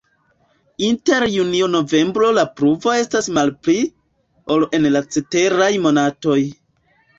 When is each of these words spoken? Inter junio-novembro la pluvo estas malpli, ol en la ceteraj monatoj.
Inter 0.85 1.25
junio-novembro 1.33 2.31
la 2.37 2.45
pluvo 2.61 2.95
estas 3.03 3.29
malpli, 3.37 3.77
ol 4.57 4.67
en 4.81 4.91
la 4.97 5.05
ceteraj 5.19 5.71
monatoj. 5.87 6.43